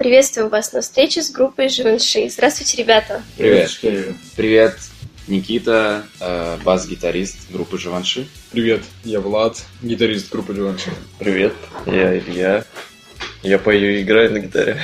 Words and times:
Приветствуем 0.00 0.48
вас 0.48 0.72
на 0.72 0.80
встрече 0.80 1.22
с 1.22 1.30
группой 1.30 1.68
Живенши. 1.68 2.30
Здравствуйте, 2.30 2.78
ребята. 2.78 3.22
Привет. 3.36 3.70
Привет, 4.34 4.78
Никита, 5.28 6.04
э, 6.20 6.56
бас-гитарист 6.64 7.50
группы 7.50 7.76
Живанши. 7.76 8.26
Привет, 8.50 8.80
я 9.04 9.20
Влад, 9.20 9.58
гитарист 9.82 10.32
группы 10.32 10.54
Живанши. 10.54 10.88
Привет, 11.18 11.52
я 11.84 12.16
Илья. 12.16 12.64
Я 13.42 13.58
пою 13.58 13.90
и 13.90 14.00
играю 14.00 14.32
на 14.32 14.38
гитаре. 14.38 14.80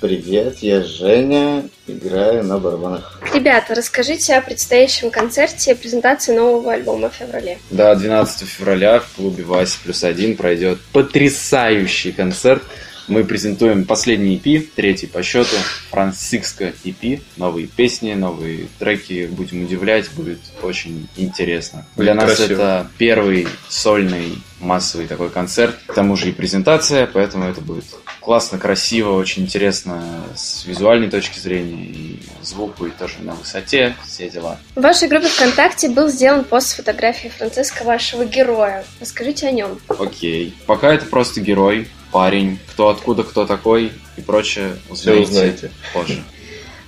Привет, 0.00 0.58
я 0.58 0.82
Женя, 0.82 1.62
играю 1.86 2.42
на 2.42 2.58
барабанах. 2.58 3.20
Ребята, 3.32 3.76
расскажите 3.76 4.34
о 4.34 4.42
предстоящем 4.42 5.12
концерте 5.12 5.70
и 5.70 5.74
презентации 5.76 6.34
нового 6.34 6.72
альбома 6.72 7.10
в 7.10 7.14
феврале. 7.14 7.58
Да, 7.70 7.94
12 7.94 8.48
февраля 8.48 8.98
в 8.98 9.08
клубе 9.14 9.44
Вася 9.44 9.78
плюс 9.84 10.02
один 10.02 10.36
пройдет 10.36 10.80
потрясающий 10.92 12.10
концерт. 12.10 12.64
Мы 13.08 13.24
презентуем 13.24 13.86
последний 13.86 14.36
EP, 14.36 14.68
третий 14.76 15.06
по 15.06 15.22
счету, 15.22 15.56
Франциско 15.90 16.74
EP. 16.84 17.22
Новые 17.38 17.66
песни, 17.66 18.12
новые 18.12 18.68
треки, 18.78 19.26
будем 19.26 19.64
удивлять, 19.64 20.10
будет 20.12 20.40
очень 20.62 21.08
интересно. 21.16 21.86
Будет 21.96 22.04
Для 22.04 22.14
нас 22.14 22.36
красиво. 22.36 22.52
это 22.52 22.90
первый 22.98 23.48
сольный 23.68 24.38
массовый 24.60 25.06
такой 25.06 25.30
концерт, 25.30 25.76
к 25.86 25.94
тому 25.94 26.16
же 26.16 26.28
и 26.28 26.32
презентация, 26.32 27.06
поэтому 27.06 27.44
это 27.44 27.60
будет 27.60 27.84
классно, 28.20 28.58
красиво, 28.58 29.12
очень 29.12 29.44
интересно 29.44 30.02
с 30.34 30.66
визуальной 30.66 31.08
точки 31.08 31.38
зрения, 31.38 31.84
и 31.84 32.20
звук 32.42 32.76
будет 32.76 32.98
тоже 32.98 33.14
на 33.20 33.34
высоте, 33.34 33.96
все 34.06 34.28
дела. 34.28 34.58
В 34.74 34.82
вашей 34.82 35.08
группе 35.08 35.28
ВКонтакте 35.28 35.88
был 35.88 36.08
сделан 36.08 36.44
пост 36.44 36.68
с 36.68 36.74
фотографией 36.74 37.30
Франциска, 37.30 37.84
вашего 37.84 38.24
героя. 38.24 38.84
Расскажите 39.00 39.46
о 39.48 39.52
нем. 39.52 39.78
Окей. 39.88 40.54
Пока 40.66 40.92
это 40.92 41.06
просто 41.06 41.40
герой, 41.40 41.88
парень, 42.12 42.58
кто 42.70 42.88
откуда, 42.88 43.22
кто 43.22 43.46
такой 43.46 43.92
и 44.16 44.20
прочее 44.20 44.76
Все 44.92 45.12
узнаете 45.12 45.22
узнаете. 45.22 45.70
позже. 45.92 46.22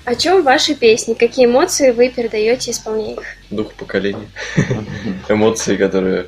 О 0.04 0.14
чем 0.14 0.42
ваши 0.42 0.74
песни? 0.74 1.14
Какие 1.14 1.46
эмоции 1.46 1.90
вы 1.90 2.08
передаете, 2.08 2.70
исполняя 2.70 3.14
их? 3.14 3.22
Дух 3.50 3.72
поколения. 3.74 4.30
Эмоции, 5.28 5.76
которые 5.76 6.26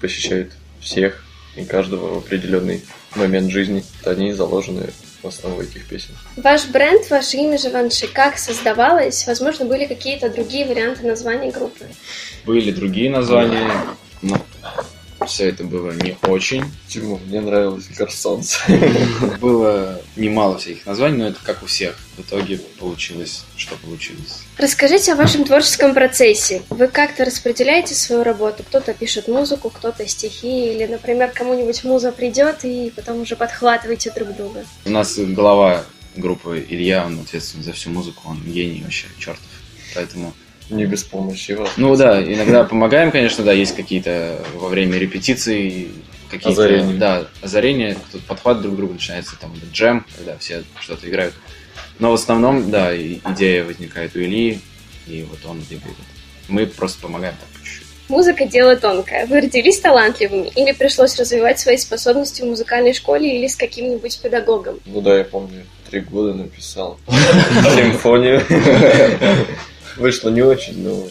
посещают 0.00 0.52
всех 0.80 1.24
и 1.56 1.64
каждого 1.64 2.14
в 2.14 2.18
определенный 2.18 2.82
момент 3.14 3.50
жизни. 3.50 3.84
Они 4.04 4.32
заложены 4.32 4.90
в 5.22 5.26
основу 5.28 5.62
этих 5.62 5.86
песен. 5.86 6.14
Ваш 6.36 6.66
бренд, 6.66 7.08
ваше 7.10 7.36
имя 7.36 7.58
Живанши, 7.58 8.08
как 8.08 8.38
создавалось? 8.38 9.26
Возможно, 9.26 9.66
были 9.66 9.86
какие-то 9.86 10.28
другие 10.28 10.66
варианты 10.66 11.06
названия 11.06 11.52
группы? 11.52 11.86
Были 12.44 12.72
другие 12.72 13.08
названия, 13.08 13.70
но 14.20 14.44
все 15.26 15.48
это 15.48 15.64
было 15.64 15.92
не 15.92 16.16
очень. 16.22 16.64
Тиму, 16.88 17.20
мне 17.26 17.40
нравилось 17.40 17.88
Гарсонс. 17.96 18.60
Было 19.40 20.00
немало 20.16 20.58
всяких 20.58 20.86
названий, 20.86 21.18
но 21.18 21.28
это 21.28 21.38
как 21.42 21.62
у 21.62 21.66
всех. 21.66 21.96
В 22.16 22.20
итоге 22.20 22.58
получилось, 22.78 23.44
что 23.56 23.76
получилось. 23.76 24.42
Расскажите 24.58 25.12
о 25.12 25.16
вашем 25.16 25.44
творческом 25.44 25.94
процессе. 25.94 26.62
Вы 26.68 26.88
как-то 26.88 27.24
распределяете 27.24 27.94
свою 27.94 28.22
работу? 28.22 28.62
Кто-то 28.62 28.94
пишет 28.94 29.28
музыку, 29.28 29.70
кто-то 29.70 30.06
стихи, 30.06 30.74
или, 30.74 30.86
например, 30.86 31.30
кому-нибудь 31.32 31.84
муза 31.84 32.12
придет, 32.12 32.64
и 32.64 32.92
потом 32.94 33.22
уже 33.22 33.36
подхватываете 33.36 34.10
друг 34.10 34.36
друга. 34.36 34.64
У 34.84 34.90
нас 34.90 35.18
глава 35.18 35.84
группы 36.16 36.64
Илья, 36.68 37.06
он 37.06 37.20
ответственен 37.20 37.64
за 37.64 37.72
всю 37.72 37.90
музыку, 37.90 38.22
он 38.26 38.42
гений 38.42 38.82
вообще, 38.82 39.06
чертов. 39.18 39.40
Поэтому 39.94 40.34
Не 40.72 40.86
без 40.86 41.04
помощи 41.04 41.52
вас. 41.52 41.70
Ну 41.76 41.94
да, 41.96 42.22
иногда 42.22 42.64
помогаем, 42.64 43.10
конечно, 43.10 43.44
да, 43.44 43.52
есть 43.52 43.76
какие-то 43.76 44.42
во 44.54 44.68
время 44.68 44.98
репетиций 44.98 45.90
какие-то 46.30 46.62
Озарения. 46.62 46.98
Да, 46.98 47.26
озарения, 47.42 47.96
тут 48.10 48.22
подхват 48.24 48.62
друг 48.62 48.74
к 48.74 48.76
другу 48.78 48.94
начинается, 48.94 49.36
там 49.38 49.52
джем, 49.70 50.06
когда 50.16 50.38
все 50.38 50.64
что-то 50.80 51.08
играют. 51.08 51.34
Но 51.98 52.10
в 52.10 52.14
основном, 52.14 52.70
да, 52.70 52.96
идея 52.96 53.64
возникает 53.64 54.16
у 54.16 54.20
Ильи, 54.20 54.60
и 55.06 55.26
вот 55.28 55.38
он 55.44 55.60
двигает. 55.60 55.94
Мы 56.48 56.66
просто 56.66 57.02
помогаем 57.02 57.34
так 57.38 57.48
по 57.50 57.66
чуть-чуть. 57.66 57.86
Музыка– 58.08 58.44
дело 58.46 58.76
тонкое. 58.76 59.26
Вы 59.26 59.42
родились 59.42 59.78
талантливыми 59.78 60.48
или 60.56 60.72
пришлось 60.72 61.18
развивать 61.18 61.60
свои 61.60 61.76
способности 61.76 62.42
в 62.42 62.46
музыкальной 62.46 62.94
школе 62.94 63.38
или 63.38 63.46
с 63.46 63.56
каким-нибудь 63.56 64.20
педагогом? 64.20 64.80
Ну 64.86 65.00
да, 65.00 65.18
я 65.18 65.24
помню, 65.24 65.64
три 65.90 66.00
года 66.00 66.34
написал 66.34 66.98
симфонию. 67.08 68.42
Вышло 69.96 70.30
не 70.30 70.42
очень, 70.42 70.82
но 70.82 71.08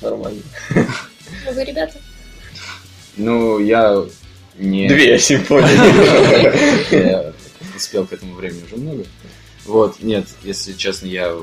нормально. 0.00 0.42
А 0.74 1.52
Вы, 1.52 1.64
ребята? 1.64 1.98
Ну, 3.16 3.58
я 3.58 4.04
не... 4.56 4.88
Две 4.88 5.18
симфонии. 5.18 6.94
Я 6.94 7.32
успел 7.76 8.06
к 8.06 8.12
этому 8.12 8.34
времени 8.34 8.62
уже 8.64 8.76
много. 8.76 9.04
Вот, 9.64 10.02
нет, 10.02 10.26
если 10.42 10.72
честно, 10.72 11.06
я 11.06 11.36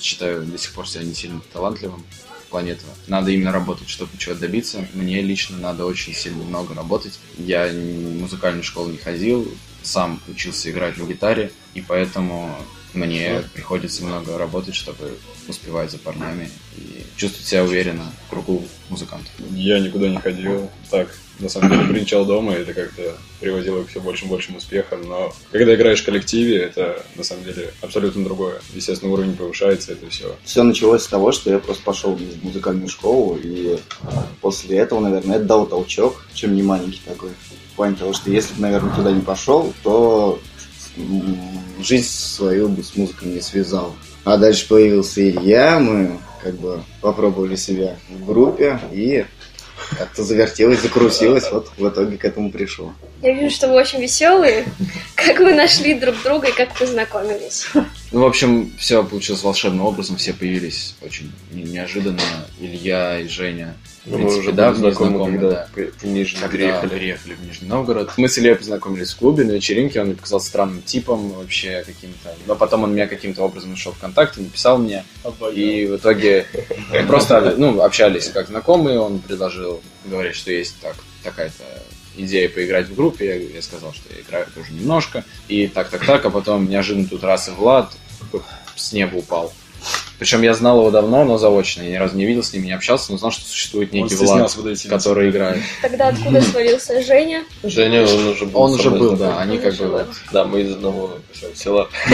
считаю 0.00 0.44
до 0.44 0.58
сих 0.58 0.72
пор 0.72 0.88
себя 0.88 1.04
не 1.04 1.14
сильно 1.14 1.40
талантливым 1.52 2.04
в 2.46 2.50
плане 2.50 2.72
этого. 2.72 2.92
Надо 3.06 3.30
именно 3.30 3.52
работать, 3.52 3.88
чтобы 3.88 4.16
чего-то 4.18 4.42
добиться. 4.42 4.86
Мне 4.92 5.22
лично 5.22 5.58
надо 5.58 5.86
очень 5.86 6.14
сильно 6.14 6.42
много 6.44 6.74
работать. 6.74 7.18
Я 7.38 7.66
в 7.68 8.20
музыкальную 8.20 8.62
школу 8.62 8.90
не 8.90 8.98
ходил, 8.98 9.50
сам 9.82 10.20
учился 10.28 10.70
играть 10.70 10.96
на 10.96 11.04
гитаре, 11.04 11.50
и 11.74 11.80
поэтому 11.80 12.54
мне 12.94 13.42
приходится 13.54 14.04
много 14.04 14.36
работать, 14.38 14.74
чтобы 14.74 15.16
успевать 15.48 15.90
за 15.90 15.98
парнями 15.98 16.50
и 16.76 17.04
чувствовать 17.16 17.46
себя 17.46 17.64
уверенно 17.64 18.12
в 18.26 18.30
кругу 18.30 18.64
музыкантов. 18.88 19.30
Я 19.50 19.80
никуда 19.80 20.08
не 20.08 20.18
ходил. 20.18 20.70
Так, 20.90 21.08
на 21.38 21.48
самом 21.48 21.70
деле, 21.70 21.84
бренчал 21.84 22.24
дома, 22.24 22.54
и 22.54 22.60
это 22.60 22.74
как-то 22.74 23.16
приводило 23.40 23.82
к 23.82 23.88
все 23.88 24.00
большим 24.00 24.28
и 24.28 24.30
большим 24.32 24.56
успехам. 24.56 25.02
Но 25.08 25.34
когда 25.50 25.74
играешь 25.74 26.02
в 26.02 26.04
коллективе, 26.04 26.58
это 26.58 27.04
на 27.16 27.24
самом 27.24 27.44
деле 27.44 27.72
абсолютно 27.80 28.24
другое. 28.24 28.60
Естественно, 28.74 29.12
уровень 29.12 29.36
повышается, 29.36 29.92
это 29.92 30.08
все. 30.08 30.36
Все 30.44 30.62
началось 30.62 31.02
с 31.02 31.08
того, 31.08 31.32
что 31.32 31.50
я 31.50 31.58
просто 31.58 31.82
пошел 31.82 32.14
в 32.14 32.44
музыкальную 32.44 32.88
школу, 32.88 33.38
и 33.42 33.78
а, 34.02 34.26
после 34.40 34.78
этого, 34.78 35.00
наверное, 35.00 35.36
это 35.36 35.46
дал 35.46 35.66
толчок, 35.66 36.26
чем 36.34 36.54
не 36.54 36.62
маленький 36.62 37.00
такой. 37.04 37.30
В 37.72 37.76
плане 37.76 37.96
того, 37.96 38.12
что 38.12 38.30
если 38.30 38.54
бы, 38.54 38.60
наверное, 38.60 38.94
туда 38.94 39.12
не 39.12 39.22
пошел, 39.22 39.72
то 39.82 40.40
жизнь 41.80 42.08
свою 42.08 42.68
бы 42.68 42.82
с 42.82 42.96
музыкой 42.96 43.28
не 43.28 43.40
связал. 43.40 43.94
А 44.24 44.36
дальше 44.36 44.68
появился 44.68 45.28
Илья, 45.28 45.78
мы 45.78 46.18
как 46.42 46.54
бы 46.54 46.82
попробовали 47.00 47.56
себя 47.56 47.96
в 48.08 48.26
группе, 48.26 48.78
и 48.92 49.24
как-то 49.98 50.22
завертелось, 50.22 50.80
закрутилось, 50.80 51.50
вот 51.50 51.70
в 51.76 51.88
итоге 51.88 52.16
к 52.16 52.24
этому 52.24 52.50
пришел. 52.50 52.92
Я 53.20 53.32
вижу, 53.34 53.54
что 53.54 53.68
вы 53.68 53.74
очень 53.74 54.00
веселые. 54.00 54.64
Как 55.14 55.38
вы 55.38 55.54
нашли 55.54 55.94
друг 55.94 56.16
друга 56.22 56.48
и 56.48 56.52
как 56.52 56.76
познакомились? 56.76 57.68
Ну, 58.12 58.20
в 58.20 58.24
общем, 58.26 58.70
все 58.78 59.02
получилось 59.02 59.42
волшебным 59.42 59.86
образом, 59.86 60.16
все 60.18 60.34
появились 60.34 60.94
очень 61.00 61.32
не- 61.50 61.62
неожиданно. 61.62 62.20
Илья 62.60 63.18
и 63.20 63.26
Женя, 63.26 63.74
Ну, 64.04 64.18
Мы 64.18 64.26
уже 64.26 64.42
были 64.48 64.56
давние 64.56 64.92
знакомы, 64.92 65.24
когда 65.30 65.50
да. 65.50 65.68
в 65.74 66.04
Нижний 66.04 66.40
Когда 66.40 66.48
приехали. 66.56 66.88
приехали 66.90 67.34
в 67.34 67.46
Нижний 67.46 67.68
Новгород. 67.68 68.12
Мы 68.18 68.28
с 68.28 68.36
Ильей 68.36 68.54
познакомились 68.54 69.12
в 69.12 69.16
клубе 69.16 69.44
на 69.44 69.52
вечеринке, 69.52 70.00
он 70.00 70.08
мне 70.08 70.14
показался 70.16 70.48
странным 70.48 70.82
типом 70.82 71.30
вообще 71.30 71.84
каким-то. 71.86 72.34
Но 72.46 72.54
потом 72.54 72.82
он 72.84 72.92
меня 72.94 73.06
каким-то 73.06 73.42
образом 73.44 73.70
нашел 73.70 73.92
в 73.92 73.96
ВКонтакте, 73.96 74.40
написал 74.42 74.76
мне. 74.76 75.04
И 75.54 75.86
в 75.86 75.96
итоге 75.96 76.46
просто 77.08 77.54
ну, 77.56 77.80
общались 77.80 78.28
как 78.28 78.48
знакомые, 78.48 78.98
он 79.00 79.20
предложил, 79.20 79.80
говорит, 80.04 80.34
что 80.34 80.52
есть 80.52 80.74
так, 80.82 80.96
такая-то 81.22 81.64
идея 82.16 82.48
поиграть 82.48 82.88
в 82.88 82.94
группе, 82.94 83.26
я, 83.26 83.34
я 83.34 83.62
сказал, 83.62 83.92
что 83.92 84.12
я 84.14 84.20
играю 84.20 84.46
тоже 84.54 84.72
немножко, 84.72 85.24
и 85.48 85.66
так-так-так, 85.66 86.24
а 86.24 86.30
потом 86.30 86.68
неожиданно 86.68 87.08
тут 87.08 87.24
раз 87.24 87.48
и 87.48 87.52
Влад 87.52 87.92
с 88.76 88.92
неба 88.92 89.16
упал. 89.16 89.52
Причем 90.18 90.42
я 90.42 90.54
знал 90.54 90.78
его 90.78 90.90
давно, 90.92 91.24
но 91.24 91.36
заочно, 91.36 91.82
я 91.82 91.90
ни 91.90 91.96
разу 91.96 92.16
не 92.16 92.24
видел 92.26 92.44
с 92.44 92.52
ним, 92.52 92.62
не 92.62 92.70
общался, 92.70 93.10
но 93.10 93.18
знал, 93.18 93.32
что 93.32 93.44
существует 93.44 93.92
некий 93.92 94.14
Влад, 94.14 94.56
который 94.88 95.30
играет. 95.30 95.60
Тогда 95.80 96.08
откуда 96.08 96.40
свалился 96.40 97.02
Женя? 97.02 97.44
Женя, 97.64 98.04
он 98.04 98.28
уже 98.28 98.46
был. 98.46 98.60
Он 98.60 98.72
уже 98.74 98.90
был, 98.90 99.16
да, 99.16 99.40
они 99.40 99.58
как 99.58 99.74
бы 99.74 99.88
вот 99.88 100.06
Да, 100.32 100.44
мы 100.44 100.60
из 100.60 100.70
одного 100.70 101.18
села. 101.56 101.88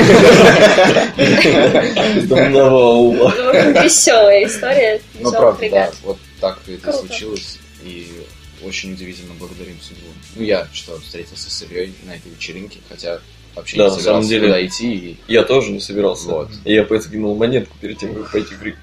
Из 1.18 2.32
одного 2.32 2.78
аула. 2.78 3.34
Ну, 3.36 3.52
веселая 3.82 4.46
история. 4.46 5.02
Ну, 5.20 5.30
правда, 5.30 5.68
да, 5.70 5.90
вот 6.02 6.16
так 6.40 6.60
это 6.66 6.92
случилось, 6.94 7.58
и 7.82 8.10
очень 8.64 8.92
удивительно 8.92 9.34
благодарим 9.38 9.78
судьбу. 9.80 10.06
Ну, 10.36 10.42
я 10.42 10.68
что, 10.72 10.98
встретился 11.00 11.50
с 11.50 11.62
Ильей 11.62 11.92
на 12.04 12.16
этой 12.16 12.30
вечеринке, 12.32 12.78
хотя 12.88 13.20
вообще 13.54 13.76
Да, 13.76 13.84
не 13.84 13.88
на 13.90 13.94
собирался 13.96 14.04
самом 14.04 14.28
деле- 14.28 14.46
туда 14.48 14.66
идти, 14.66 14.94
и 14.94 15.16
Я 15.28 15.42
тоже 15.44 15.70
не 15.72 15.80
собирался. 15.80 16.26
Вот. 16.28 16.50
И 16.64 16.72
я 16.72 16.84
поэтому 16.84 17.12
кинул 17.12 17.36
монетку 17.36 17.76
перед 17.80 17.98
тем, 17.98 18.14
как 18.14 18.32
пойти 18.32 18.54
в 18.54 18.62
Рик. 18.62 18.76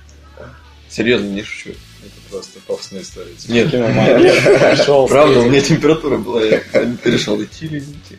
Серьезно, 0.89 1.25
не 1.27 1.43
шучу. 1.43 1.71
Это 1.71 2.13
просто 2.29 2.59
пафосная 2.67 3.01
история. 3.01 3.31
Нет. 3.47 3.71
Кинул 3.71 3.89
монетку, 3.89 4.59
пошел, 4.59 5.07
Правда, 5.07 5.39
у 5.39 5.49
меня 5.49 5.61
температура 5.61 6.17
была, 6.17 6.43
я 6.43 6.61
решил 7.03 7.41
идти 7.43 7.65
или 7.65 7.79
не 7.79 7.93
идти. 7.93 8.17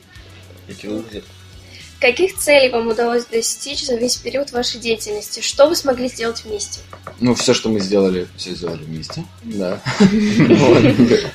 Я 0.69 0.75
кинул 0.75 0.97
монетку. 1.03 1.31
Каких 2.01 2.37
целей 2.37 2.71
вам 2.71 2.89
удалось 2.89 3.25
достичь 3.25 3.87
за 3.87 3.95
весь 3.97 4.17
период 4.17 4.53
вашей 4.53 4.81
деятельности? 4.81 5.41
Что 5.41 5.67
вы 5.69 5.75
смогли 5.77 6.09
сделать 6.09 6.45
вместе? 6.45 6.81
Ну, 7.21 7.35
все, 7.35 7.55
что 7.55 7.69
мы 7.71 7.81
сделали, 7.81 8.27
все 8.37 8.55
сделали 8.55 8.83
вместе. 8.85 9.25
Да. 9.43 9.81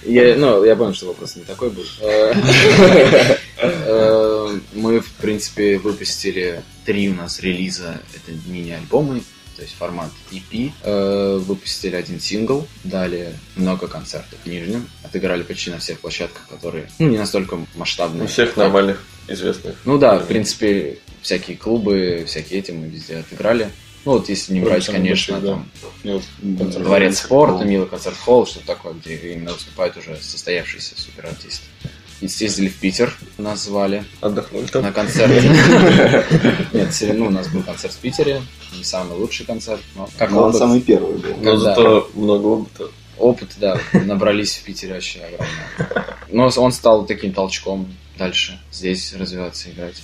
Ну, 0.06 0.63
я 0.63 0.75
понял, 0.75 0.94
что 0.94 1.08
вопрос 1.08 1.36
не 1.36 1.44
такой 1.44 1.69
был. 1.69 1.84
Э, 2.02 3.38
Э, 3.63 4.60
Мы, 4.74 5.00
в 5.00 5.12
принципе, 5.13 5.78
выпустили 5.78 6.62
три 6.86 7.10
у 7.10 7.13
нас 7.13 7.40
релиза. 7.40 8.00
Это 8.16 8.31
мини-альбомы, 8.48 9.22
то 9.56 9.62
есть 9.62 9.75
формат 9.78 10.10
EP. 10.31 10.72
Э, 10.84 11.38
Выпустили 11.38 11.96
один 11.96 12.19
сингл, 12.19 12.68
дали 12.84 13.34
много 13.56 13.88
концертов 13.88 14.40
в 14.44 14.48
Нижнем. 14.50 14.90
Отыграли 15.04 15.44
почти 15.44 15.69
на 15.69 15.78
всех 15.80 16.00
площадках, 16.00 16.48
которые, 16.50 16.90
ну, 17.00 17.08
не 17.10 17.18
настолько 17.18 17.60
масштабные. 17.75 18.24
У 18.24 18.28
всех 18.28 18.58
нормальных, 18.58 19.04
известных. 19.33 19.75
Ну 19.86 19.98
да, 19.98 20.19
в 20.19 20.28
принципе, 20.28 21.00
всякие 21.22 21.57
клубы, 21.57 22.24
всякие 22.28 22.60
эти 22.60 22.72
мы 22.72 22.88
везде 22.88 23.18
отыграли. 23.18 23.69
Ну 24.04 24.13
вот 24.13 24.30
если 24.30 24.54
не 24.54 24.62
брать, 24.62 24.86
конечно, 24.88 25.39
больших, 25.39 25.42
да. 25.42 25.51
там 25.51 25.72
вот 26.04 26.24
концерт 26.57 26.83
Дворец 26.83 27.19
спорта, 27.19 27.66
Милый 27.66 27.88
концерт-холл, 27.88 28.48
что 28.48 28.66
такое, 28.66 28.94
где 28.94 29.16
именно 29.16 29.54
выступают 29.54 29.95
уже 29.98 30.16
состоявшиеся 30.16 31.00
суперартисты. 31.00 31.66
И 32.19 32.28
съездили 32.28 32.68
в 32.68 32.78
Питер, 32.78 33.16
нас 33.38 33.63
звали 33.63 34.04
Отдохнули 34.22 34.68
там. 34.68 34.83
на 34.83 34.92
концерт. 34.92 35.31
Нет, 36.74 36.95
ну, 37.16 37.27
у 37.27 37.30
нас 37.31 37.48
был 37.48 37.63
концерт 37.63 37.94
в 37.94 37.98
Питере, 37.98 38.42
не 38.75 38.84
самый 38.84 39.18
лучший 39.18 39.45
концерт, 39.45 39.81
но 39.95 40.07
как 40.18 40.31
он 40.31 40.54
самый 40.54 40.81
первый 40.81 41.18
был. 41.18 41.36
Но 41.42 41.57
зато 41.57 42.12
много 42.13 42.45
опыта. 42.45 42.92
опыт, 43.18 43.50
да, 43.57 43.80
набрались 43.94 44.57
в 44.57 44.63
Питере 44.63 44.94
вообще 44.94 45.19
огромное. 45.19 46.06
Но 46.30 46.51
он 46.57 46.72
стал 46.72 47.06
таким 47.06 47.34
толчком 47.34 47.88
дальше 48.22 48.60
здесь 48.72 49.14
развиваться, 49.14 49.72
играть. 49.72 49.96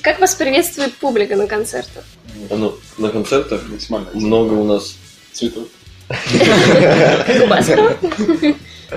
Как 0.00 0.18
вас 0.18 0.34
приветствует 0.34 0.94
публика 0.94 1.36
на 1.36 1.46
концертах? 1.46 2.04
А 2.50 2.56
ну, 2.56 2.74
на 2.96 3.10
концертах 3.10 3.68
Максимально. 3.68 4.10
много 4.14 4.54
у 4.54 4.64
нас 4.64 4.96
Цветов. 5.32 5.68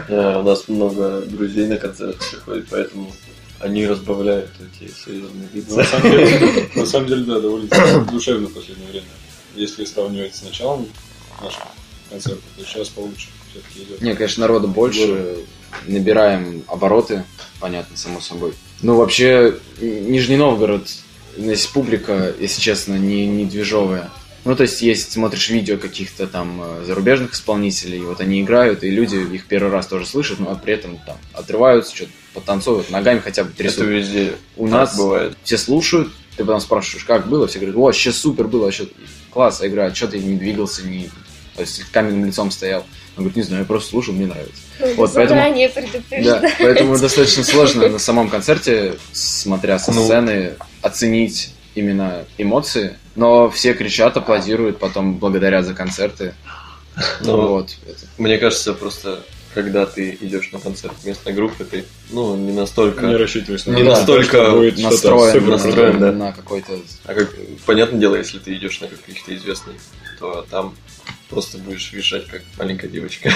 У 0.08 0.44
нас 0.44 0.68
много 0.68 1.22
друзей 1.22 1.66
на 1.68 1.78
концерт 1.78 2.18
приходит, 2.20 2.68
поэтому 2.70 3.12
они 3.60 3.88
разбавляют 3.88 4.52
эти 4.60 4.90
серьезные 4.92 5.50
Ну, 5.52 5.58
лица. 5.60 5.76
На 5.76 5.84
самом 5.84 6.12
деле, 6.12 6.70
на 6.76 6.86
самом 6.86 7.08
деле, 7.08 7.24
да, 7.24 7.40
довольно 7.40 8.06
душевно 8.12 8.48
в 8.48 8.54
последнее 8.54 8.90
время. 8.92 9.08
Если 9.56 9.84
сравнивать 9.86 10.36
с 10.36 10.44
началом 10.44 10.88
наших 11.42 11.64
концертов, 12.10 12.44
то 12.56 12.64
сейчас 12.64 12.90
получше 12.90 13.30
все-таки 13.52 13.84
идет. 13.84 14.02
Не, 14.02 14.16
конечно, 14.16 14.42
народу 14.42 14.68
больше, 14.68 15.38
набираем 15.88 16.64
обороты, 16.68 17.24
понятно, 17.60 17.98
само 17.98 18.20
собой. 18.22 18.54
Ну, 18.82 18.96
вообще, 18.96 19.58
Нижний 19.82 20.38
Новгород, 20.38 20.88
здесь 21.38 21.66
публика, 21.68 22.34
если 22.40 22.62
честно, 22.62 22.96
не, 22.96 23.26
не 23.28 23.46
движовая. 23.46 24.10
Ну, 24.46 24.56
то 24.56 24.64
есть, 24.64 24.82
есть, 24.82 25.12
смотришь 25.12 25.50
видео 25.50 25.78
каких-то 25.78 26.26
там 26.26 26.62
э, 26.64 26.84
зарубежных 26.86 27.34
исполнителей, 27.34 28.00
вот 28.00 28.22
они 28.22 28.42
играют, 28.42 28.84
и 28.84 28.90
люди 28.90 29.18
их 29.18 29.46
первый 29.48 29.70
раз 29.70 29.88
тоже 29.88 30.06
слышат, 30.06 30.40
но 30.40 30.56
при 30.56 30.74
этом 30.74 30.98
там 31.06 31.18
отрываются, 31.34 31.94
что-то 31.94 32.12
подтанцовывают, 32.34 32.90
ногами 32.90 33.20
хотя 33.20 33.44
бы 33.44 33.50
Это 33.50 33.58
трясут. 33.58 33.88
везде 33.88 34.34
У 34.56 34.64
так 34.66 34.72
нас 34.72 34.98
бывает. 34.98 35.38
все 35.44 35.58
слушают, 35.58 36.10
ты 36.38 36.46
потом 36.46 36.62
спрашиваешь, 36.62 37.04
как 37.04 37.28
было, 37.28 37.48
все 37.48 37.60
говорят, 37.60 37.76
о, 37.76 37.92
сейчас 37.92 38.16
супер 38.16 38.48
было, 38.48 38.66
вообще 38.66 38.88
класс, 39.30 39.60
играет, 39.62 39.96
что 39.98 40.08
ты 40.08 40.20
не 40.20 40.38
двигался, 40.38 40.88
не... 40.88 41.10
То 41.60 41.64
есть 41.64 41.84
каменным 41.92 42.24
лицом 42.24 42.52
стоял. 42.52 42.86
Он 43.18 43.24
говорит, 43.26 43.36
не 43.36 43.44
знаю, 43.44 43.64
я 43.64 43.68
просто 43.68 43.90
слушал, 43.90 44.14
мне 44.14 44.28
нравится. 44.28 44.62
Вот, 44.96 45.14
поэтому- 45.14 45.42
Да, 46.24 46.42
поэтому 46.58 46.98
достаточно 46.98 47.44
сложно 47.44 47.90
на 47.90 48.00
самом 48.00 48.30
концерте, 48.30 48.96
смотря 49.12 49.78
со 49.78 49.92
Ну. 49.92 50.06
сцены, 50.06 50.54
оценить 50.82 51.54
именно 51.76 52.24
эмоции. 52.38 52.96
Но 53.18 53.50
все 53.50 53.74
кричат, 53.74 54.16
аплодируют, 54.16 54.80
потом 54.80 55.16
благодарят 55.16 55.66
за 55.66 55.74
концерты. 55.74 56.34
Ну, 57.20 57.48
вот. 57.48 57.76
это- 57.86 58.00
Мне 58.18 58.38
кажется, 58.38 58.74
просто 58.74 59.22
когда 59.54 59.86
ты 59.86 60.18
идешь 60.22 60.52
на 60.54 60.60
концерт 60.60 60.94
местной 61.04 61.34
группы, 61.34 61.66
ты 61.66 61.84
ну, 62.12 62.38
не 62.38 62.54
настолько... 62.54 63.06
Не 63.06 63.18
рассчитываешь 63.18 63.66
на 63.66 63.74
Не 63.74 63.84
то, 63.84 63.90
настолько 63.90 64.46
что 64.46 64.52
будет 64.52 64.80
что-то 64.80 64.92
настроен, 64.94 65.34
супер 65.34 65.48
настроен, 65.50 65.76
настроен 65.76 66.00
да. 66.00 66.12
на 66.14 66.32
какой-то... 66.32 66.80
А 67.04 67.14
как, 67.14 67.36
понятное 67.66 68.00
дело, 68.00 68.16
если 68.16 68.40
ты 68.40 68.56
идешь 68.56 68.80
на 68.80 68.88
каких-то 68.88 69.36
известных, 69.36 69.76
то 70.20 70.46
там 70.50 70.74
просто 71.30 71.58
будешь 71.58 71.92
визжать, 71.94 72.28
как 72.28 72.42
маленькая 72.58 72.88
девочка. 72.88 73.32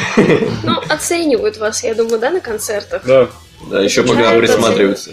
Ну, 0.64 0.80
оценивают 0.90 1.58
вас, 1.58 1.84
я 1.84 1.94
думаю, 1.94 2.20
да, 2.20 2.32
на 2.32 2.40
концертах? 2.42 3.04
Да, 3.06 3.30
Да, 3.70 3.82
еще 3.82 4.04
пока 4.04 4.38
присматриваются. 4.38 5.12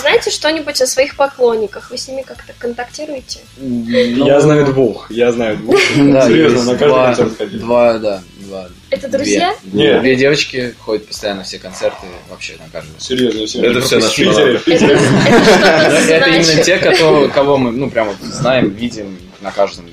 знаете 0.00 0.30
что-нибудь 0.30 0.80
о 0.80 0.86
своих 0.86 1.16
поклонниках? 1.16 1.90
Вы 1.90 1.98
с 1.98 2.06
ними 2.08 2.22
как-то 2.22 2.52
контактируете? 2.58 3.40
я 3.56 4.40
знаю 4.40 4.66
двух, 4.66 5.10
я 5.10 5.32
знаю 5.32 5.56
двух. 5.56 5.76
Да, 5.96 6.26
Серьезно, 6.26 6.72
на 6.72 6.78
каждый 6.78 7.04
концерт 7.04 7.38
ходили. 7.38 7.58
Два, 7.58 7.98
да, 7.98 8.22
два. 8.48 8.68
Это 8.90 9.08
друзья? 9.08 9.54
Две, 9.62 9.92
Нет. 9.92 10.00
две 10.00 10.16
девочки 10.16 10.74
ходят 10.80 11.06
постоянно 11.06 11.44
все 11.44 11.58
концерты, 11.58 12.06
вообще 12.28 12.56
на 12.58 12.68
каждый. 12.70 12.98
Серьезно, 12.98 13.46
все. 13.46 13.62
Это 13.62 13.80
все 13.80 13.98
наши. 13.98 14.22
Это 14.24 14.58
что-то 14.58 14.70
Это 16.12 16.30
именно 16.30 16.64
те, 16.64 16.78
кого, 16.78 17.28
кого 17.28 17.56
мы, 17.58 17.70
ну, 17.72 17.90
прям 17.90 18.08
вот 18.08 18.16
знаем, 18.20 18.70
видим 18.70 19.18
на 19.40 19.52
каждом. 19.52 19.86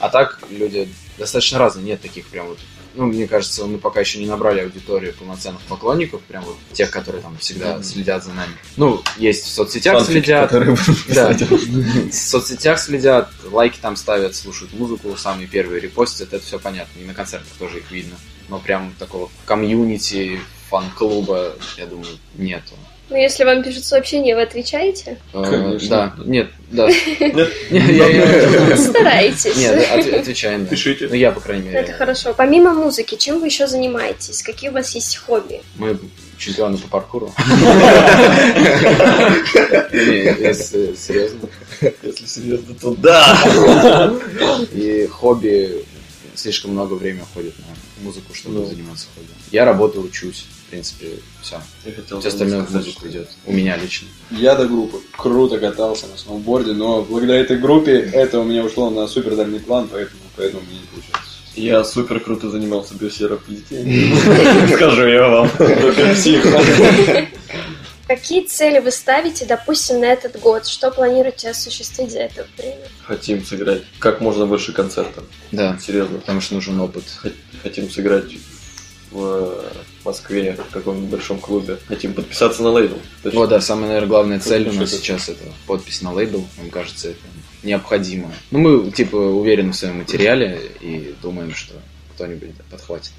А 0.00 0.08
так 0.08 0.38
люди 0.50 0.88
достаточно 1.18 1.58
разные, 1.58 1.84
нет 1.84 2.00
таких 2.00 2.26
прям 2.26 2.46
вот 2.46 2.58
ну, 2.94 3.06
мне 3.06 3.26
кажется, 3.26 3.66
мы 3.66 3.78
пока 3.78 4.00
еще 4.00 4.18
не 4.18 4.26
набрали 4.26 4.60
аудиторию 4.60 5.14
полноценных 5.14 5.60
поклонников, 5.62 6.22
прям 6.22 6.44
вот 6.44 6.56
тех, 6.72 6.90
которые 6.90 7.22
там 7.22 7.36
всегда 7.38 7.82
следят 7.82 8.24
за 8.24 8.32
нами. 8.32 8.52
Ну, 8.76 9.02
есть 9.16 9.44
в 9.44 9.50
соцсетях 9.50 9.98
Фанфики, 9.98 10.12
следят, 10.12 10.50
которые 10.50 10.76
да, 11.08 11.32
в 11.32 12.12
соцсетях 12.12 12.78
следят, 12.78 13.30
лайки 13.50 13.78
там 13.80 13.96
ставят, 13.96 14.34
слушают 14.34 14.72
музыку, 14.74 15.16
самые 15.16 15.48
первые 15.48 15.80
репостят, 15.80 16.32
это 16.32 16.44
все 16.44 16.58
понятно. 16.58 17.00
И 17.00 17.04
на 17.04 17.14
концертах 17.14 17.52
тоже 17.58 17.78
их 17.78 17.90
видно. 17.90 18.16
Но 18.48 18.58
прям 18.58 18.94
такого 18.98 19.30
комьюнити, 19.46 20.40
фан-клуба, 20.68 21.54
я 21.76 21.86
думаю, 21.86 22.18
нету. 22.34 22.74
Ну, 23.10 23.16
если 23.16 23.44
вам 23.44 23.62
пишут 23.62 23.84
сообщения, 23.84 24.34
вы 24.34 24.42
отвечаете? 24.42 25.18
Конечно. 25.32 25.88
Да, 25.88 26.14
нет, 26.24 26.48
да. 26.70 26.88
Я- 27.70 28.08
я- 28.08 28.76
Старайтесь. 28.78 29.56
Нет, 29.56 29.86
от- 29.90 30.14
отвечаем. 30.20 30.64
Пишите. 30.66 31.08
Ну, 31.08 31.14
я, 31.14 31.30
по 31.30 31.40
крайней 31.40 31.68
Это 31.68 31.82
мере. 31.82 31.92
хорошо. 31.92 32.32
Помимо 32.34 32.72
музыки, 32.72 33.16
чем 33.16 33.40
вы 33.40 33.46
еще 33.46 33.66
занимаетесь? 33.66 34.42
Какие 34.42 34.70
у 34.70 34.72
вас 34.72 34.94
есть 34.94 35.16
хобби? 35.18 35.60
Мы 35.76 35.98
чемпионы 36.38 36.78
по 36.78 36.88
паркуру. 36.88 37.32
Если 39.92 40.94
серьезно. 40.96 41.48
Если 42.02 42.26
серьезно, 42.26 42.74
то 42.74 42.94
да! 42.94 44.12
И 44.72 45.06
хобби 45.10 45.84
слишком 46.34 46.72
много 46.72 46.94
времени 46.94 47.22
уходит 47.22 47.54
на 47.58 47.93
музыку, 48.04 48.34
чтобы 48.34 48.60
Ну. 48.60 48.66
заниматься 48.66 49.06
хобби. 49.14 49.28
Я 49.50 49.64
работаю, 49.64 50.04
учусь. 50.04 50.44
В 50.66 50.70
принципе, 50.70 51.06
все. 51.42 51.60
Я 51.84 51.92
хотел 51.92 52.18
Все 52.20 52.28
остальное 52.28 52.62
в 52.62 52.70
музыку 52.72 53.00
что- 53.00 53.08
идет. 53.08 53.28
У 53.46 53.52
меня 53.52 53.76
лично. 53.76 54.08
Я 54.30 54.54
до 54.56 54.66
группы 54.66 54.98
круто 55.16 55.58
катался 55.58 56.06
на 56.08 56.16
сноуборде, 56.16 56.72
но 56.72 57.02
благодаря 57.02 57.40
этой 57.40 57.58
группе 57.58 57.92
это 57.92 58.40
у 58.40 58.44
меня 58.44 58.64
ушло 58.64 58.90
на 58.90 59.06
супер 59.06 59.36
дальний 59.36 59.60
план, 59.60 59.88
поэтому, 59.90 60.20
поэтому 60.36 60.62
мне 60.68 60.78
не 60.80 60.86
получается. 60.86 61.30
Я 61.56 61.84
супер 61.84 62.18
круто 62.18 62.50
занимался 62.50 62.94
биосероплетением. 62.94 64.16
Скажу 64.76 65.06
я 65.06 65.28
вам. 65.28 65.50
Какие 68.14 68.44
цели 68.44 68.78
вы 68.78 68.92
ставите, 68.92 69.44
допустим, 69.44 69.98
на 69.98 70.04
этот 70.04 70.38
год? 70.38 70.68
Что 70.68 70.92
планируете 70.92 71.50
осуществить 71.50 72.12
за 72.12 72.20
это 72.20 72.46
время? 72.56 72.86
Хотим 73.02 73.44
сыграть 73.44 73.82
как 73.98 74.20
можно 74.20 74.46
больше 74.46 74.72
концертов. 74.72 75.24
Да, 75.50 75.76
Серьезно. 75.84 76.18
потому 76.18 76.40
что 76.40 76.54
нужен 76.54 76.80
опыт. 76.80 77.02
Хотим 77.64 77.90
сыграть 77.90 78.32
в 79.10 79.64
Москве 80.04 80.56
в 80.68 80.72
каком-нибудь 80.72 81.10
большом 81.10 81.40
клубе. 81.40 81.78
Хотим 81.88 82.14
подписаться 82.14 82.62
на 82.62 82.70
лейбл. 82.70 82.98
Точно. 83.24 83.40
Вот, 83.40 83.50
да, 83.50 83.60
самая, 83.60 83.88
наверное, 83.88 84.08
главная 84.08 84.38
цель 84.38 84.68
у 84.68 84.72
нас 84.72 84.88
Что-то. 84.90 85.02
сейчас 85.02 85.28
это 85.28 85.44
подпись 85.66 86.00
на 86.00 86.12
лейбл. 86.12 86.46
Мне 86.60 86.70
кажется, 86.70 87.08
это 87.08 87.18
необходимо. 87.64 88.30
Ну, 88.52 88.60
мы, 88.60 88.92
типа, 88.92 89.16
уверены 89.16 89.72
в 89.72 89.76
своем 89.76 89.98
материале 89.98 90.60
и 90.80 91.16
думаем, 91.20 91.52
что 91.52 91.74
кто-нибудь 92.14 92.50
подхватит. 92.70 93.10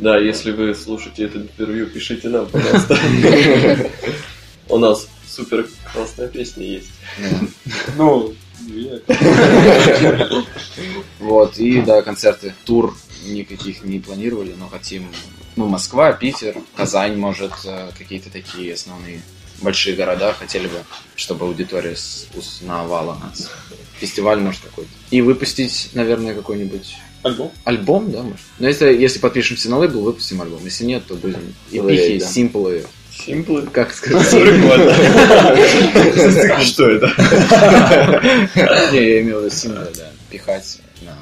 Да, 0.00 0.18
если 0.18 0.50
вы 0.50 0.74
слушаете 0.74 1.24
это 1.26 1.38
интервью, 1.38 1.86
пишите 1.86 2.28
нам, 2.30 2.46
пожалуйста. 2.46 2.98
У 4.70 4.78
нас 4.78 5.08
супер 5.28 5.68
классная 5.92 6.28
песня 6.28 6.64
есть. 6.66 6.90
Ну, 7.96 8.34
я- 8.68 9.00
Вот, 11.18 11.58
и 11.58 11.80
да, 11.82 12.02
концерты, 12.02 12.54
тур 12.64 12.96
никаких 13.26 13.84
не 13.84 13.98
планировали, 13.98 14.54
но 14.58 14.68
хотим, 14.68 15.06
ну, 15.56 15.66
Москва, 15.66 16.12
Питер, 16.12 16.56
Казань, 16.76 17.16
может, 17.16 17.52
э, 17.64 17.90
какие-то 17.98 18.30
такие 18.30 18.72
основные 18.74 19.20
большие 19.60 19.94
города 19.96 20.32
хотели 20.32 20.66
бы, 20.68 20.78
чтобы 21.16 21.44
аудитория 21.46 21.96
узнавала 22.34 23.18
нас. 23.22 23.50
Фестиваль, 23.98 24.40
может, 24.40 24.60
какой-то. 24.62 24.90
И 25.10 25.20
выпустить, 25.20 25.90
наверное, 25.92 26.34
какой-нибудь 26.34 26.94
Альбом? 27.22 27.52
альбом, 27.64 28.10
да, 28.10 28.22
может? 28.22 28.40
Но 28.58 28.68
если, 28.68 28.86
если 28.96 29.18
подпишемся 29.18 29.68
на 29.68 29.76
лейбл, 29.78 30.00
выпустим 30.00 30.40
альбом. 30.40 30.60
Если 30.64 30.84
нет, 30.84 31.02
то 31.06 31.14
будем 31.16 31.54
Говорить, 31.70 32.00
эпихи, 32.00 32.20
да. 32.20 32.26
симплы, 32.26 32.86
Симплы. 33.24 33.66
как 33.66 33.92
сказать. 33.92 34.30
Прикольно. 34.30 34.94
Что 36.64 36.90
это? 36.90 37.06
Не, 38.92 39.10
я 39.10 39.20
имел 39.22 39.40
в 39.40 39.44
виду 39.44 39.54
симплы, 39.54 39.88
да, 39.96 40.10
пихать 40.30 40.78
на... 41.02 41.16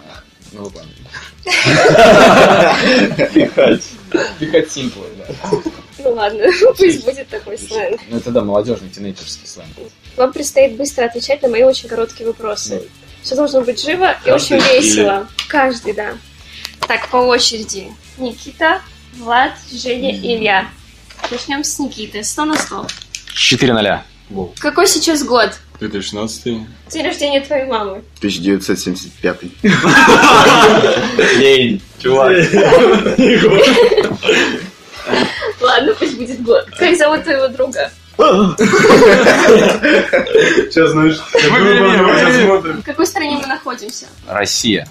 Ну, 0.52 0.64
вы 0.64 0.71
поняли. 0.71 0.95
Пихать. 3.33 3.85
Пихать 4.38 4.71
симплы, 4.71 5.07
да. 5.19 5.26
Ну 5.99 6.12
ладно, 6.12 6.45
пусть 6.76 7.05
будет 7.05 7.28
такой 7.28 7.59
сленг. 7.59 8.00
Ну, 8.09 8.19
это 8.19 8.31
да, 8.31 8.43
молодежный, 8.43 8.88
тинейджерский 8.88 9.47
сленг. 9.47 9.69
Вам 10.17 10.33
предстоит 10.33 10.76
быстро 10.76 11.05
отвечать 11.05 11.43
на 11.43 11.49
мои 11.49 11.62
очень 11.64 11.88
короткие 11.88 12.26
вопросы. 12.28 12.83
Все 13.23 13.35
должно 13.35 13.62
быть 13.62 13.83
живо 13.83 14.17
и 14.25 14.31
очень 14.31 14.57
весело. 14.57 15.28
Каждый, 15.49 15.93
да. 15.93 16.14
Так, 16.87 17.09
по 17.09 17.17
очереди. 17.17 17.88
Никита, 18.17 18.81
Влад, 19.17 19.52
Женя 19.71 20.12
и 20.12 20.37
Илья. 20.37 20.69
Начнем 21.31 21.63
с 21.65 21.79
Никиты. 21.79 22.25
100 22.25 22.45
на 22.45 22.57
100. 22.57 22.87
4 23.35 23.73
0 23.75 24.01
Какой 24.59 24.87
сейчас 24.87 25.23
год? 25.23 25.53
2016 25.81 26.45
День 26.91 27.05
рождения 27.05 27.41
твоей 27.41 27.67
мамы. 27.67 28.03
1975. 28.19 29.43
Лень, 31.37 31.81
чувак. 32.03 32.33
Ладно, 35.61 35.95
пусть 35.99 36.17
будет 36.17 36.43
год. 36.43 36.67
Как 36.79 36.97
зовут 36.97 37.23
твоего 37.25 37.49
друга? 37.49 37.91
Сейчас, 40.67 40.91
знаешь, 40.91 41.19
В 42.79 42.83
какой 42.83 43.07
стране 43.07 43.39
мы 43.41 43.47
находимся? 43.47 44.07
Россия. 44.27 44.89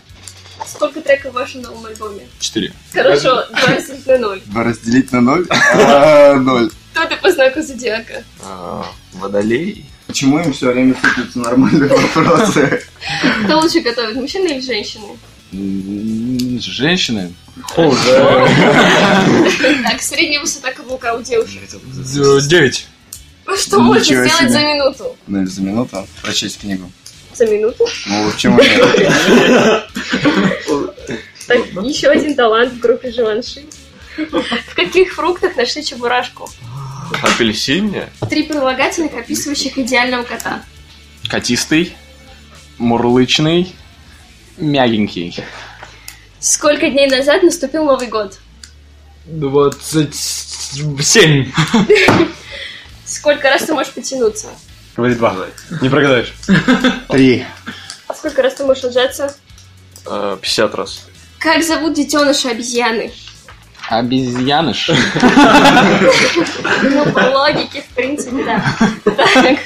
Сколько 0.65 1.01
треков 1.01 1.31
в 1.31 1.35
вашем 1.35 1.61
новом 1.61 1.85
альбоме? 1.85 2.27
4. 2.39 2.73
Хорошо, 2.93 3.45
20 3.51 4.07
на 4.07 4.17
0. 4.17 4.41
Два 4.45 4.63
разделить 4.63 5.11
на 5.11 5.21
ноль? 5.21 5.45
А, 5.49 6.35
Ноль. 6.35 6.69
Кто 6.93 7.05
ты 7.05 7.15
по 7.17 7.31
знаку 7.31 7.61
зодиака? 7.61 8.23
А, 8.43 8.85
Водолей. 9.13 9.85
Почему 10.07 10.39
им 10.39 10.53
все 10.53 10.71
время 10.71 10.95
сыпятся 11.01 11.39
нормальные 11.39 11.89
вопросы? 11.89 12.81
Кто 13.45 13.59
лучше 13.59 13.81
готовит, 13.81 14.15
мужчины 14.15 14.47
или 14.47 14.61
женщины? 14.61 15.17
Женщины. 16.59 17.33
Так, 17.75 17.91
средняя 20.01 20.41
высота 20.41 20.71
каблука 20.71 21.13
у 21.15 21.21
девушек. 21.21 21.61
9. 21.93 22.87
Что 23.57 23.79
можно 23.79 24.03
сделать 24.03 24.31
себе. 24.31 24.49
за 24.49 24.59
минуту? 24.59 25.15
Ну 25.27 25.39
или 25.41 25.47
за 25.47 25.61
минуту 25.61 26.07
прочесть 26.21 26.59
книгу. 26.59 26.91
За 27.33 27.45
минуту? 27.45 27.85
Ну, 28.07 28.31
почему 28.31 28.59
нет? 28.59 29.83
Еще 31.84 32.10
один 32.10 32.36
талант 32.36 32.74
в 32.74 32.79
группе 32.79 33.12
Живанши. 33.12 33.63
В 34.17 34.75
каких 34.75 35.13
фруктах 35.13 35.55
нашли 35.55 35.84
чебурашку? 35.84 36.50
Апельсине. 37.22 38.10
Три 38.29 38.43
прилагательных, 38.43 39.13
описывающих 39.13 39.77
идеального 39.77 40.24
кота. 40.24 40.63
Котистый, 41.29 41.96
мурлычный, 42.77 43.74
мягенький. 44.57 45.39
Сколько 46.39 46.89
дней 46.89 47.07
назад 47.07 47.43
наступил 47.43 47.86
Новый 47.86 48.07
год? 48.07 48.39
27. 49.25 51.51
Сколько 53.05 53.50
раз 53.50 53.63
ты 53.63 53.74
можешь 53.74 53.93
потянуться? 53.93 54.48
Говори 54.96 55.15
2. 55.15 55.48
Не 55.81 55.89
прогадаешь. 55.89 56.34
Три. 57.10 57.46
А 58.07 58.13
сколько 58.13 58.41
раз 58.41 58.53
ты 58.55 58.63
можешь 58.65 58.86
отжаться? 58.86 59.36
А, 60.05 60.38
50 60.38 60.75
раз. 60.75 61.07
Как 61.39 61.63
зовут 61.63 61.94
детеныша 61.94 62.50
обезьяны? 62.50 63.12
Обезьяныш. 63.89 64.89
Ну, 66.84 67.12
по 67.12 67.20
логике, 67.20 67.82
в 67.82 67.88
принципе, 67.96 68.44
да. 68.44 68.63
Так, 69.15 69.60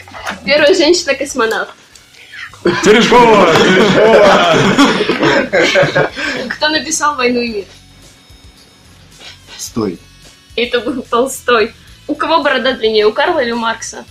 первая 0.46 0.74
женщина-космонавт. 0.74 1.72
Терешкова! 2.84 3.54
Терешкова! 3.56 4.60
Кто 6.50 6.70
написал 6.70 7.16
«Войну 7.16 7.42
и 7.42 7.50
мир»? 7.50 7.66
Стой. 9.58 10.00
Это 10.56 10.80
был 10.80 11.02
Толстой. 11.02 11.74
У 12.08 12.16
кого 12.16 12.44
борода 12.44 12.74
длиннее, 12.74 13.06
у 13.08 13.14
Карла 13.14 13.40
или 13.40 13.52
у 13.52 13.58
Маркса? 13.58 14.06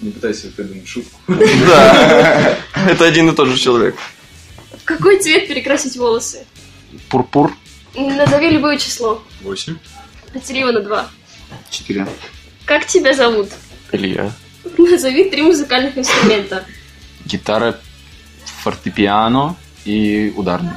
Не 0.00 0.10
пытайся 0.12 0.48
придумать 0.48 0.86
шутку. 0.86 1.18
Да, 1.26 2.56
это 2.86 3.04
один 3.04 3.30
и 3.30 3.34
тот 3.34 3.48
же 3.48 3.58
человек. 3.58 3.96
В 4.72 4.84
какой 4.84 5.18
цвет 5.18 5.48
перекрасить 5.48 5.96
волосы? 5.96 6.46
Пурпур. 7.08 7.52
Назови 7.96 8.50
любое 8.50 8.76
число. 8.78 9.22
8. 9.42 9.76
Разделила 10.34 10.72
на 10.72 10.80
два. 10.80 11.10
Четыре. 11.70 12.06
Как 12.64 12.86
тебя 12.86 13.12
зовут? 13.14 13.48
Илья. 13.90 14.32
Назови 14.76 15.30
три 15.30 15.42
музыкальных 15.42 15.98
инструмента. 15.98 16.64
Гитара, 17.24 17.78
фортепиано 18.62 19.56
и 19.84 20.32
ударный. 20.36 20.72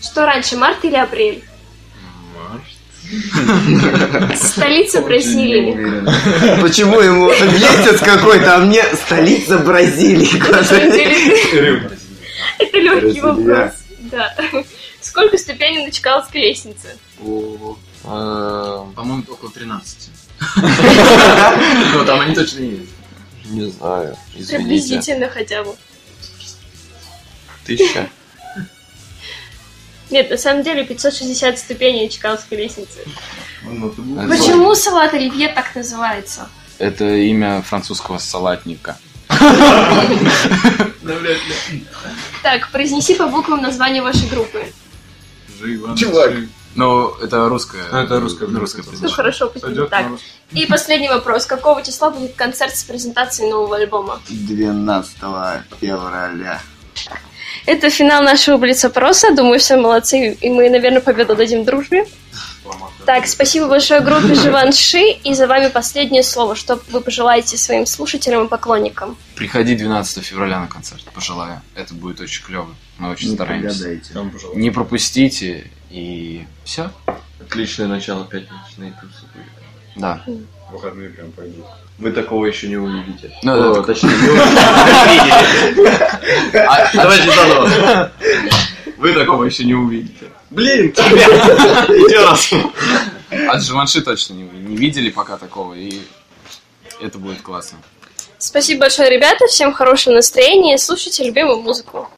Что 0.00 0.24
раньше, 0.24 0.56
март 0.56 0.84
или 0.84 0.96
апрель? 0.96 1.44
Столица 4.36 5.02
Бразилии. 5.02 5.72
Почему 6.60 7.00
ему 7.00 7.28
месяц 7.30 8.00
какой-то, 8.00 8.56
а 8.56 8.58
мне 8.58 8.82
столица 8.94 9.58
Бразилии? 9.58 10.38
Это 12.58 12.78
легкий 12.78 13.20
вопрос. 13.20 13.72
Да. 14.00 14.34
Сколько 15.00 15.36
ступеней 15.38 15.84
на 15.84 15.90
Чкаловской 15.90 16.40
лестнице? 16.42 16.96
А, 18.04 18.86
По-моему, 18.94 19.24
около 19.28 19.50
13. 19.50 20.10
Ну, 21.94 22.04
там 22.06 22.20
они 22.20 22.34
точно 22.34 22.60
есть. 22.60 22.90
Не 23.46 23.70
знаю, 23.70 24.16
извините. 24.34 24.56
Приблизительно 24.56 25.28
хотя 25.28 25.62
бы. 25.62 25.74
Тысяча. 27.64 28.08
Нет, 30.12 30.30
на 30.30 30.36
самом 30.36 30.62
деле 30.62 30.84
560 30.84 31.58
ступеней 31.58 32.10
Чкаловской 32.10 32.58
лестницы. 32.58 32.98
Ну, 33.64 33.90
Почему 34.28 34.74
салат 34.74 35.14
оливье 35.14 35.48
так 35.48 35.74
называется? 35.74 36.48
Это 36.78 37.08
имя 37.16 37.62
французского 37.62 38.18
салатника. 38.18 38.98
Так, 42.42 42.70
произнеси 42.70 43.14
по 43.14 43.26
буквам 43.26 43.62
название 43.62 44.02
вашей 44.02 44.28
группы. 44.28 44.66
Чувак. 45.96 46.34
Ну, 46.74 47.08
это 47.22 47.48
русское. 47.48 47.82
А, 47.90 48.02
это 48.04 48.20
русское, 48.20 48.46
русское 48.46 48.82
Ну 49.00 49.10
хорошо, 49.10 49.48
пусть 49.48 49.64
так. 49.90 50.06
И 50.50 50.66
последний 50.66 51.08
вопрос. 51.08 51.46
Какого 51.46 51.82
числа 51.82 52.10
будет 52.10 52.34
концерт 52.34 52.76
с 52.76 52.84
презентацией 52.84 53.50
нового 53.50 53.76
альбома? 53.76 54.20
12 54.28 55.16
февраля. 55.80 56.60
Это 57.66 57.90
финал 57.90 58.22
нашего 58.22 58.56
блиц-опроса. 58.56 59.34
Думаю, 59.34 59.60
все 59.60 59.76
молодцы, 59.76 60.32
и 60.32 60.50
мы, 60.50 60.68
наверное, 60.70 61.00
победу 61.00 61.36
дадим 61.36 61.64
дружбе. 61.64 62.06
Так, 63.04 63.26
спасибо 63.26 63.68
большое 63.68 64.00
группе 64.00 64.34
Живанши, 64.34 65.00
и 65.24 65.34
за 65.34 65.46
вами 65.46 65.68
последнее 65.68 66.22
слово. 66.22 66.54
Что 66.54 66.80
вы 66.90 67.00
пожелаете 67.00 67.56
своим 67.56 67.86
слушателям 67.86 68.46
и 68.46 68.48
поклонникам? 68.48 69.16
Приходи 69.34 69.74
12 69.74 70.24
февраля 70.24 70.60
на 70.60 70.68
концерт, 70.68 71.02
пожелаю. 71.12 71.60
Это 71.74 71.94
будет 71.94 72.20
очень 72.20 72.44
клево. 72.44 72.68
Мы 72.98 73.10
очень 73.10 73.30
Не 73.30 73.34
стараемся. 73.34 74.00
Не 74.54 74.70
пропустите 74.70 75.70
и 75.90 76.46
все. 76.64 76.90
Отличное 77.40 77.88
начало 77.88 78.24
пятничной 78.24 78.92
тусы 78.92 79.26
будет. 79.34 79.61
Да. 79.96 80.22
Выходные 80.70 81.10
прям 81.10 81.30
пойдут. 81.32 81.66
Вы 81.98 82.12
такого 82.12 82.46
еще 82.46 82.68
не 82.68 82.76
увидите. 82.76 83.30
Ну, 83.42 83.72
О, 83.72 83.74
да. 83.74 83.82
точнее, 83.82 84.10
не 84.10 84.28
увидите. 85.74 85.98
А, 86.66 86.90
Давайте 86.94 87.30
заново. 87.30 88.10
Вы 88.96 89.12
такого 89.12 89.44
еще 89.44 89.64
не 89.64 89.74
увидите. 89.74 90.26
Блин, 90.50 90.92
еще 90.96 92.24
раз. 92.24 92.50
От 93.48 93.62
Живанши 93.62 94.00
точно 94.02 94.34
не, 94.34 94.42
не 94.44 94.76
видели 94.76 95.10
пока 95.10 95.36
такого, 95.36 95.74
и 95.74 96.00
это 97.00 97.18
будет 97.18 97.40
классно. 97.42 97.78
Спасибо 98.38 98.80
большое, 98.80 99.08
ребята. 99.10 99.46
Всем 99.46 99.72
хорошего 99.72 100.14
настроения. 100.14 100.76
Слушайте 100.78 101.24
любимую 101.24 101.60
музыку. 101.60 102.08